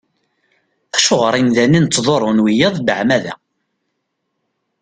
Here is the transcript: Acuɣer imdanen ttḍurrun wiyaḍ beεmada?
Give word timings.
Acuɣer 0.95 1.33
imdanen 1.41 1.85
ttḍurrun 1.87 2.43
wiyaḍ 2.43 2.75
beεmada? 2.87 3.33